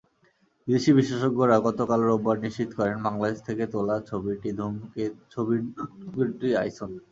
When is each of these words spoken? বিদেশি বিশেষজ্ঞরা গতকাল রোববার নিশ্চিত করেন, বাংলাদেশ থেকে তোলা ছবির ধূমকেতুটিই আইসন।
বিদেশি 0.67 0.91
বিশেষজ্ঞরা 0.99 1.55
গতকাল 1.67 1.99
রোববার 2.03 2.37
নিশ্চিত 2.45 2.69
করেন, 2.79 2.97
বাংলাদেশ 3.07 3.39
থেকে 3.47 3.63
তোলা 3.73 3.95
ছবির 4.09 4.37
ধূমকেতুটিই 5.71 6.59
আইসন। 6.61 6.91